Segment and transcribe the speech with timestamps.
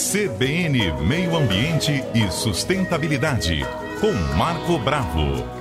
[0.00, 3.66] CBN Meio Ambiente e Sustentabilidade,
[4.00, 5.59] com Marco Bravo.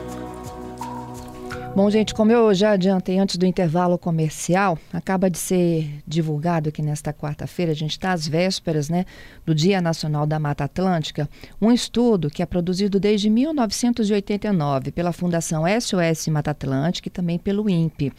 [1.76, 6.82] Bom, gente, como eu já adiantei antes do intervalo comercial, acaba de ser divulgado aqui
[6.82, 9.06] nesta quarta-feira, a gente está às vésperas né,
[9.46, 11.30] do Dia Nacional da Mata Atlântica,
[11.62, 17.70] um estudo que é produzido desde 1989 pela Fundação SOS Mata Atlântica e também pelo
[17.70, 18.12] INPE.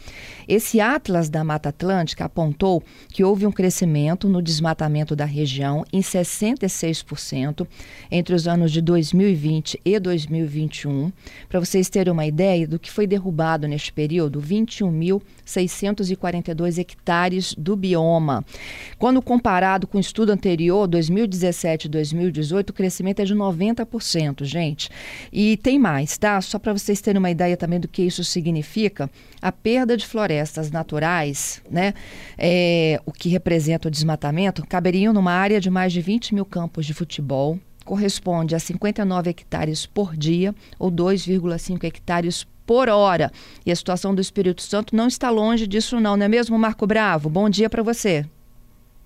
[0.48, 6.00] Esse Atlas da Mata Atlântica apontou que houve um crescimento no desmatamento da região em
[6.00, 7.66] 66%
[8.10, 11.12] entre os anos de 2020 e 2021.
[11.48, 17.74] Para vocês terem uma ideia do que foi derrubado derrubado neste período 21.642 hectares do
[17.74, 18.44] bioma.
[18.98, 24.90] Quando comparado com o estudo anterior, 2017 e 2018, o crescimento é de 90%, gente.
[25.32, 26.38] E tem mais, tá?
[26.42, 29.08] Só para vocês terem uma ideia também do que isso significa,
[29.40, 31.94] a perda de florestas naturais, né?
[32.36, 36.84] É, o que representa o desmatamento, caberiam numa área de mais de 20 mil campos
[36.84, 43.32] de futebol, corresponde a 59 hectares por dia ou 2,5 hectares por hora.
[43.66, 46.86] E a situação do Espírito Santo não está longe disso, não, não é mesmo, Marco
[46.86, 47.28] Bravo?
[47.28, 48.24] Bom dia para você.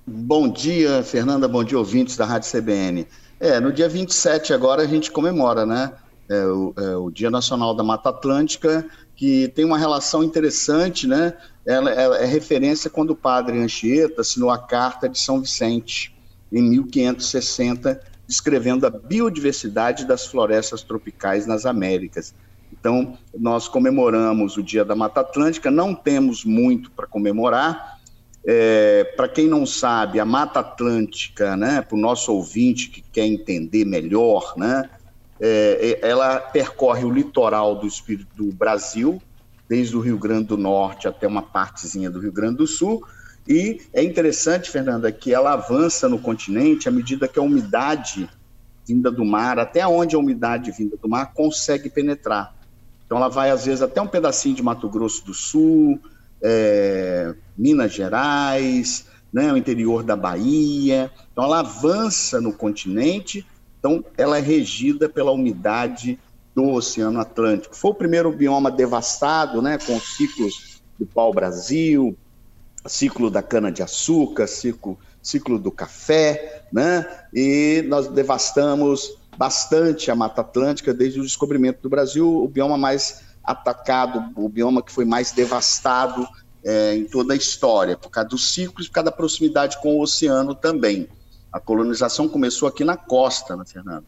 [0.07, 1.49] Bom dia, Fernanda.
[1.49, 3.07] Bom dia, ouvintes da Rádio CBN.
[3.41, 5.93] É, no dia 27 agora a gente comemora, né?
[6.29, 8.85] É o, é o, Dia Nacional da Mata Atlântica,
[9.17, 11.33] que tem uma relação interessante, né?
[11.65, 16.15] Ela, ela é referência quando o padre Anchieta assinou a Carta de São Vicente,
[16.53, 17.99] em 1560,
[18.29, 22.35] descrevendo a biodiversidade das florestas tropicais nas Américas.
[22.85, 27.99] Então, nós comemoramos o Dia da Mata Atlântica, não temos muito para comemorar.
[28.47, 33.25] É, para quem não sabe, a Mata Atlântica, né, para o nosso ouvinte que quer
[33.25, 34.91] entender melhor, né,
[35.41, 39.19] é, é, ela percorre o litoral do, Espírito, do Brasil,
[39.67, 43.03] desde o Rio Grande do Norte até uma partezinha do Rio Grande do Sul,
[43.49, 48.29] e é interessante, Fernanda, que ela avança no continente à medida que a umidade
[48.87, 52.54] vinda do mar, até onde a umidade vinda do mar consegue penetrar.
[53.15, 56.01] Então ela vai, às vezes, até um pedacinho de Mato Grosso do Sul,
[56.43, 61.13] é, Minas Gerais, né, o interior da Bahia.
[61.31, 63.47] Então ela avança no continente,
[63.79, 66.19] então ela é regida pela umidade
[66.57, 67.77] do Oceano Atlântico.
[67.77, 72.19] Foi o primeiro bioma devastado, né, com ciclos do pau-brasil,
[72.85, 80.93] ciclo da cana-de-açúcar, ciclo, ciclo do café, né, e nós devastamos bastante a Mata Atlântica
[80.93, 86.27] desde o descobrimento do Brasil, o bioma mais atacado, o bioma que foi mais devastado
[86.65, 90.01] é, em toda a história, por causa dos ciclos, por causa da proximidade com o
[90.01, 91.09] oceano também.
[91.53, 94.07] A colonização começou aqui na costa, na né, Fernanda.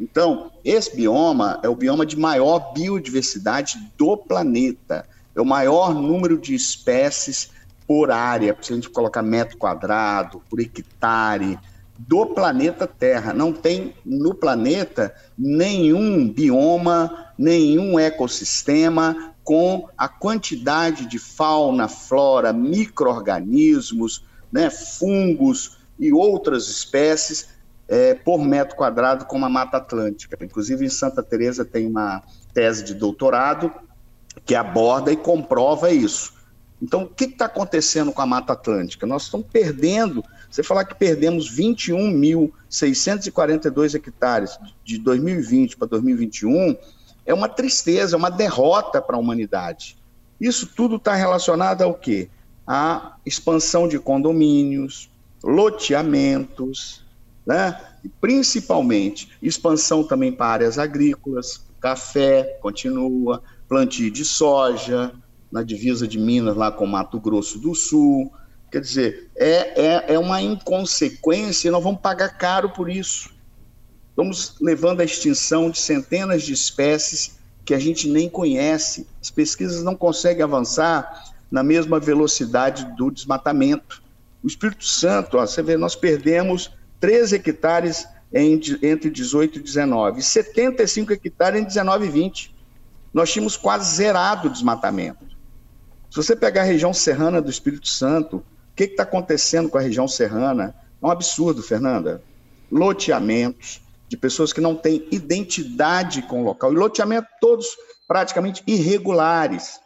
[0.00, 5.04] Então, esse bioma é o bioma de maior biodiversidade do planeta.
[5.34, 7.50] É o maior número de espécies
[7.86, 11.58] por área, se a gente colocar metro quadrado, por hectare,
[11.98, 13.32] do planeta Terra.
[13.32, 24.24] Não tem no planeta nenhum bioma, nenhum ecossistema com a quantidade de fauna, flora, micro-organismos,
[24.52, 27.48] né, fungos e outras espécies
[27.88, 30.36] é, por metro quadrado como a Mata Atlântica.
[30.44, 32.22] Inclusive, em Santa Teresa tem uma
[32.52, 33.72] tese de doutorado
[34.44, 36.34] que aborda e comprova isso.
[36.80, 39.06] Então, o que está acontecendo com a Mata Atlântica?
[39.06, 46.76] Nós estamos perdendo você falar que perdemos 21.642 hectares de 2020 para 2021
[47.26, 49.98] é uma tristeza, é uma derrota para a humanidade.
[50.40, 52.30] Isso tudo está relacionado ao quê?
[52.66, 55.10] A expansão de condomínios,
[55.42, 57.04] loteamentos,
[57.46, 57.80] né?
[58.02, 65.12] E principalmente expansão também para áreas agrícolas, café continua, plantio de soja,
[65.50, 68.32] na divisa de Minas lá com Mato Grosso do Sul,
[68.70, 73.30] Quer dizer, é, é, é uma inconsequência e nós vamos pagar caro por isso.
[74.10, 79.06] Estamos levando à extinção de centenas de espécies que a gente nem conhece.
[79.22, 84.02] As pesquisas não conseguem avançar na mesma velocidade do desmatamento.
[84.42, 90.20] O Espírito Santo, ó, você vê, nós perdemos 13 hectares em, entre 18 e 19,
[90.20, 92.54] e 75 hectares em 19 e 20.
[93.14, 95.24] Nós tínhamos quase zerado o desmatamento.
[96.10, 98.42] Se você pegar a região serrana do Espírito Santo,
[98.86, 100.74] que está acontecendo com a região serrana?
[101.02, 102.22] É um absurdo, Fernanda.
[102.70, 106.72] Loteamentos de pessoas que não têm identidade com o local.
[106.72, 107.66] E loteamentos todos
[108.06, 109.80] praticamente irregulares.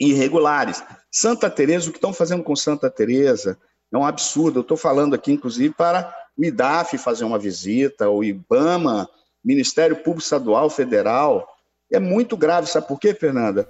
[0.00, 0.82] Irregulares.
[1.12, 3.58] Santa Teresa, o que estão fazendo com Santa Teresa
[3.92, 4.60] é um absurdo.
[4.60, 9.08] Eu estou falando aqui, inclusive, para o IDAF fazer uma visita, o IBAMA,
[9.44, 11.46] Ministério Público Estadual, Federal.
[11.92, 13.68] É muito grave, sabe por quê, Fernanda?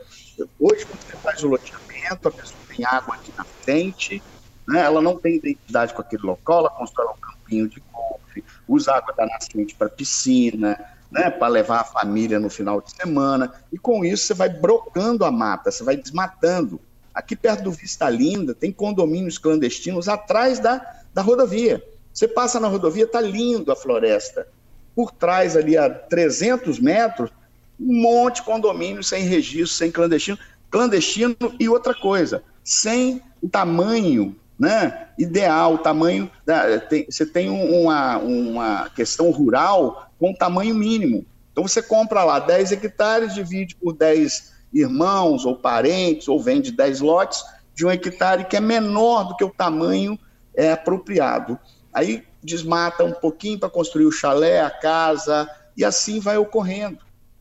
[0.59, 4.23] Hoje, quando você faz o loteamento, a pessoa tem água aqui na frente,
[4.67, 4.81] né?
[4.81, 9.13] ela não tem identidade com aquele local, ela constrói um campinho de golfe, usa água
[9.15, 10.79] da nascente para piscina,
[11.11, 15.25] né, para levar a família no final de semana, e com isso você vai brocando
[15.25, 16.81] a mata, você vai desmatando.
[17.13, 20.81] Aqui perto do Vista Linda tem condomínios clandestinos atrás da,
[21.13, 21.85] da rodovia.
[22.15, 24.47] Você passa na rodovia, tá lindo a floresta.
[24.95, 27.31] Por trás ali a 300 metros,
[27.79, 30.39] um monte de condomínios sem registro, sem clandestino,
[30.71, 36.31] clandestino e outra coisa, sem o tamanho né, ideal, o tamanho.
[36.47, 41.27] Da, tem, você tem uma, uma questão rural com tamanho mínimo.
[41.51, 47.01] Então você compra lá 10 hectares, divide por 10 irmãos ou parentes, ou vende 10
[47.01, 47.43] lotes
[47.75, 50.17] de um hectare que é menor do que o tamanho
[50.55, 51.59] é, apropriado.
[51.93, 57.01] Aí desmata um pouquinho para construir o chalé, a casa, e assim vai ocorrendo.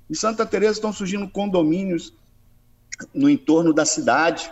[0.09, 2.13] Em Santa Teresa estão surgindo condomínios
[3.13, 4.51] no entorno da cidade.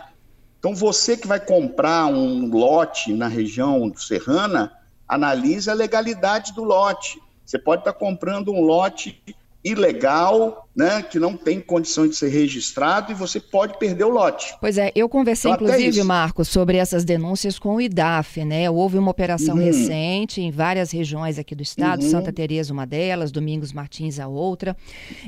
[0.58, 4.72] Então você que vai comprar um lote na região serrana,
[5.06, 7.20] analise a legalidade do lote.
[7.44, 9.22] Você pode estar comprando um lote
[9.62, 14.54] ilegal, né, que não tem condição de ser registrado e você pode perder o lote.
[14.60, 18.70] Pois é, eu conversei então, inclusive, Marcos, sobre essas denúncias com o IDAF, né?
[18.70, 19.64] Houve uma operação uhum.
[19.64, 22.10] recente em várias regiões aqui do estado, uhum.
[22.10, 24.76] Santa Teresa uma delas, Domingos Martins a outra.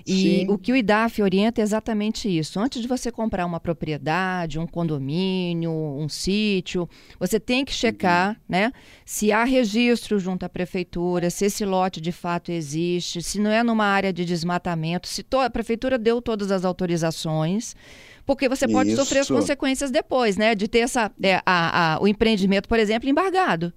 [0.06, 0.46] E Sim.
[0.48, 2.60] o que o IDAF orienta é exatamente isso.
[2.60, 6.88] Antes de você comprar uma propriedade, um condomínio, um sítio,
[7.18, 8.36] você tem que checar, uhum.
[8.48, 8.72] né,
[9.04, 13.64] se há registro junto à prefeitura, se esse lote de fato existe, se não é
[13.64, 17.74] numa área de de desmatamento, se a prefeitura deu todas as autorizações,
[18.26, 18.98] porque você pode Isso.
[18.98, 20.54] sofrer as consequências depois, né?
[20.54, 23.72] De ter essa, é, a, a, o empreendimento, por exemplo, embargado.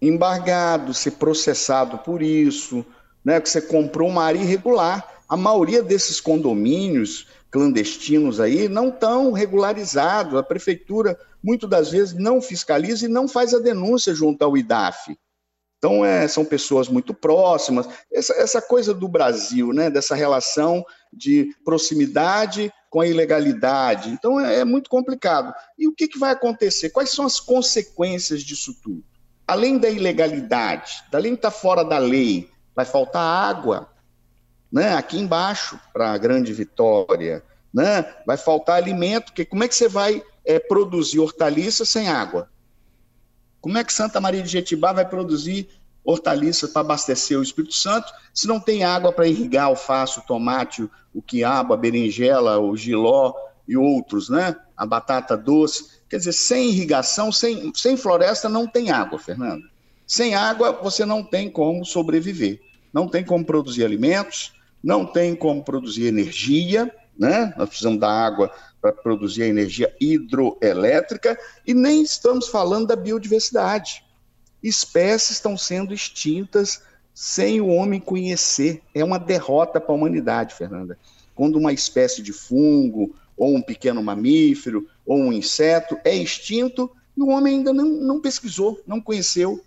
[0.00, 2.84] Embargado, ser processado por isso,
[3.24, 3.40] né?
[3.40, 5.06] Que você comprou uma área irregular.
[5.28, 10.38] A maioria desses condomínios clandestinos aí não estão regularizados.
[10.38, 15.16] A prefeitura, muitas das vezes, não fiscaliza e não faz a denúncia junto ao IDAF.
[15.78, 17.86] Então, é, são pessoas muito próximas.
[18.12, 24.10] Essa, essa coisa do Brasil, né, dessa relação de proximidade com a ilegalidade.
[24.10, 25.54] Então, é, é muito complicado.
[25.78, 26.90] E o que, que vai acontecer?
[26.90, 29.04] Quais são as consequências disso tudo?
[29.46, 33.88] Além da ilegalidade, além de estar fora da lei, vai faltar água
[34.72, 37.42] né, aqui embaixo para a grande vitória.
[37.72, 38.04] Né?
[38.26, 42.48] Vai faltar alimento, porque como é que você vai é, produzir hortaliças sem água?
[43.60, 45.68] Como é que Santa Maria de Jetibá vai produzir
[46.04, 50.88] hortaliças para abastecer o Espírito Santo se não tem água para irrigar alface, o tomate,
[51.12, 53.34] o quiabo, a berinjela, o giló
[53.66, 54.54] e outros, né?
[54.76, 55.96] A batata doce.
[56.08, 59.64] Quer dizer, sem irrigação, sem, sem floresta, não tem água, Fernando.
[60.06, 62.60] Sem água, você não tem como sobreviver.
[62.92, 67.52] Não tem como produzir alimentos, não tem como produzir energia, né?
[67.56, 68.52] Nós precisamos da água
[68.92, 74.04] para produzir a energia hidroelétrica e nem estamos falando da biodiversidade.
[74.62, 76.82] Espécies estão sendo extintas
[77.14, 78.82] sem o homem conhecer.
[78.94, 80.98] É uma derrota para a humanidade, Fernanda.
[81.34, 87.22] Quando uma espécie de fungo, ou um pequeno mamífero, ou um inseto é extinto e
[87.22, 89.62] o homem ainda não, não pesquisou, não conheceu.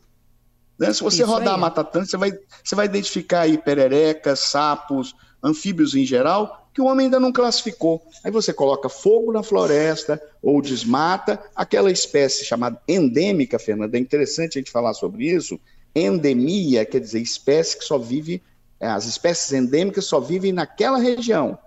[0.78, 0.94] Né?
[0.94, 1.56] Se você Isso rodar aí.
[1.56, 6.82] a Mata Atlântica, você vai, você vai identificar aí pererecas, sapos, anfíbios em geral, que
[6.82, 8.02] o homem ainda não classificou.
[8.24, 13.98] Aí você coloca fogo na floresta ou desmata aquela espécie chamada endêmica, Fernanda.
[13.98, 15.60] É interessante a gente falar sobre isso.
[15.96, 18.42] Endemia quer dizer espécie que só vive,
[18.80, 21.58] as espécies endêmicas só vivem naquela região.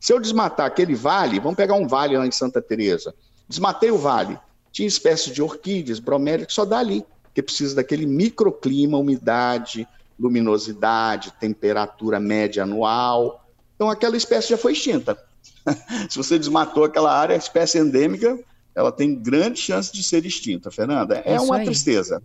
[0.00, 3.14] Se eu desmatar aquele vale, vamos pegar um vale lá em Santa Teresa.
[3.48, 4.38] Desmatei o vale.
[4.72, 9.86] Tinha espécies de orquídeas, bromélias, que só dá ali, que precisa daquele microclima, umidade,
[10.18, 13.41] luminosidade, temperatura média anual.
[13.82, 15.18] Então aquela espécie já foi extinta.
[16.08, 18.38] Se você desmatou aquela área, a espécie endêmica,
[18.76, 21.20] ela tem grande chance de ser extinta, Fernanda.
[21.26, 21.64] É Isso uma aí.
[21.64, 22.22] tristeza.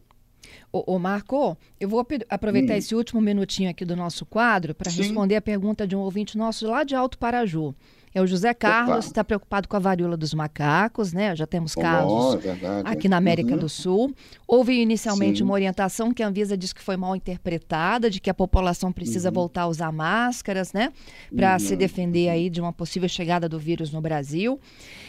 [0.72, 2.78] Ô, Marco, eu vou aproveitar hum.
[2.78, 6.68] esse último minutinho aqui do nosso quadro para responder a pergunta de um ouvinte nosso
[6.68, 7.74] lá de Alto Paraju.
[8.14, 11.36] É o José Carlos, está preocupado com a varíola dos macacos, né?
[11.36, 13.60] Já temos casos é aqui na América uhum.
[13.60, 14.14] do Sul.
[14.48, 15.44] Houve inicialmente Sim.
[15.44, 19.30] uma orientação que a Anvisa disse que foi mal interpretada, de que a população precisa
[19.30, 19.36] uhum.
[19.36, 20.92] voltar a usar máscaras, né?
[21.36, 21.60] Para uhum.
[21.60, 24.60] se defender aí de uma possível chegada do vírus no Brasil.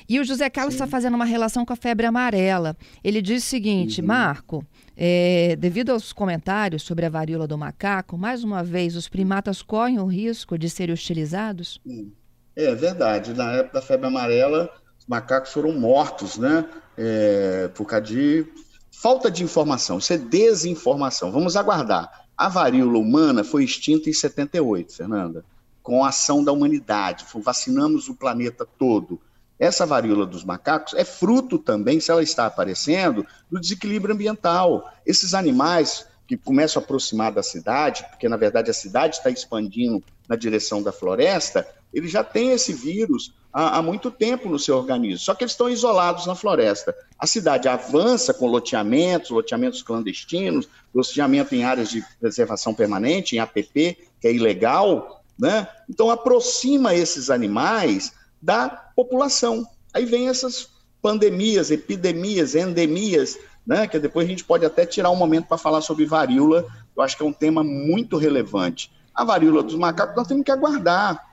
[0.09, 2.77] E o José Carlos está fazendo uma relação com a febre amarela.
[3.03, 4.07] Ele diz o seguinte, uhum.
[4.07, 4.65] Marco,
[4.97, 9.99] é, devido aos comentários sobre a varíola do macaco, mais uma vez, os primatas correm
[9.99, 11.81] o risco de serem hostilizados?
[11.87, 12.13] Sim.
[12.59, 13.33] É verdade.
[13.35, 16.69] Na época da febre amarela, os macacos foram mortos, né?
[16.97, 18.45] É, por causa de
[18.91, 19.99] falta de informação.
[19.99, 21.31] Isso é desinformação.
[21.31, 22.27] Vamos aguardar.
[22.37, 25.45] A varíola humana foi extinta em 78, Fernanda,
[25.85, 27.25] com a ação da humanidade.
[27.33, 29.21] Vacinamos o planeta todo.
[29.57, 34.93] Essa varíola dos macacos é fruto também, se ela está aparecendo, do desequilíbrio ambiental.
[35.07, 40.03] Esses animais que começam a aproximar da cidade, porque na verdade a cidade está expandindo
[40.29, 44.77] na direção da floresta, ele já tem esse vírus há, há, muito tempo no seu
[44.77, 46.95] organismo, só que eles estão isolados na floresta.
[47.19, 53.97] A cidade avança com loteamentos, loteamentos clandestinos, loteamento em áreas de preservação permanente, em APP,
[54.21, 55.69] que é ilegal, né?
[55.89, 59.67] Então aproxima esses animais da população.
[59.93, 60.69] Aí vem essas
[61.01, 63.87] pandemias, epidemias, endemias, né?
[63.87, 66.67] Que depois a gente pode até tirar um momento para falar sobre varíola.
[66.97, 68.91] Eu acho que é um tema muito relevante.
[69.15, 71.28] A varíola dos macacos nós temos que aguardar.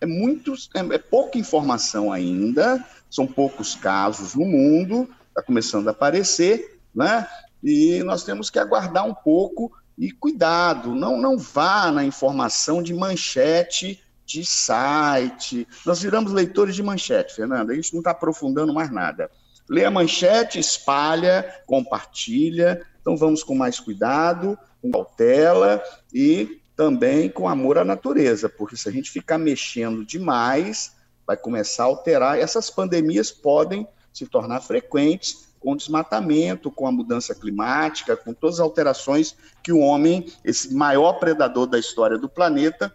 [0.00, 5.90] É, muito, é, é pouca informação ainda, são poucos casos no mundo, está começando a
[5.90, 7.26] aparecer, né?
[7.62, 12.92] E nós temos que aguardar um pouco e cuidado, não, não vá na informação de
[12.92, 15.66] manchete de site.
[15.84, 19.30] Nós viramos leitores de manchete, Fernanda, a gente não está aprofundando mais nada.
[19.68, 22.86] Lê a manchete, espalha, compartilha.
[23.00, 28.88] Então vamos com mais cuidado, com cautela e também com amor à natureza, porque se
[28.88, 30.92] a gente ficar mexendo demais,
[31.26, 32.38] vai começar a alterar.
[32.38, 38.56] Essas pandemias podem se tornar frequentes com o desmatamento, com a mudança climática, com todas
[38.56, 42.94] as alterações que o homem, esse maior predador da história do planeta,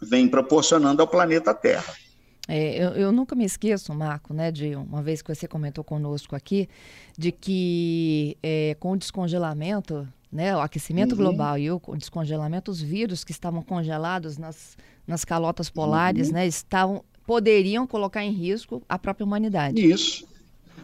[0.00, 1.94] vem proporcionando ao planeta Terra.
[2.48, 6.34] É, eu, eu, nunca me esqueço, Marco, né, de uma vez que você comentou conosco
[6.34, 6.68] aqui,
[7.16, 11.18] de que é, com o descongelamento, né, o aquecimento uhum.
[11.18, 16.34] global e o descongelamento, os vírus que estavam congelados nas, nas calotas polares, uhum.
[16.34, 19.84] né, estavam, poderiam colocar em risco a própria humanidade.
[19.84, 20.28] Isso.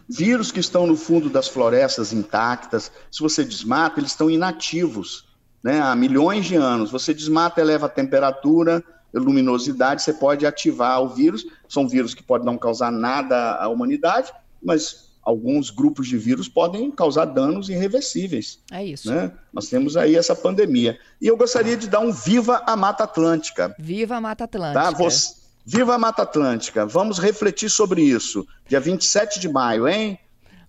[0.09, 5.27] Vírus que estão no fundo das florestas intactas, se você desmata, eles estão inativos
[5.63, 6.91] né, há milhões de anos.
[6.93, 11.45] Você desmata, eleva a temperatura, luminosidade, você pode ativar o vírus.
[11.69, 16.89] São vírus que podem não causar nada à humanidade, mas alguns grupos de vírus podem
[16.89, 18.61] causar danos irreversíveis.
[18.71, 19.13] É isso.
[19.13, 19.33] Né?
[19.53, 20.97] Nós temos aí essa pandemia.
[21.21, 23.75] E eu gostaria de dar um viva a Mata Atlântica.
[23.77, 24.81] Viva a Mata Atlântica.
[24.81, 24.91] Tá?
[24.93, 25.35] Você...
[25.69, 26.87] Viva a Mata Atlântica.
[26.87, 28.47] Vamos refletir sobre isso.
[28.69, 30.17] Dia 27 de maio, hein?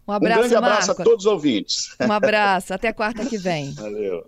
[0.07, 1.01] Um abraço, Um grande abraço Marco.
[1.03, 1.95] a todos os ouvintes.
[1.99, 2.73] Um abraço.
[2.73, 3.73] Até quarta que vem.
[3.77, 4.23] Valeu.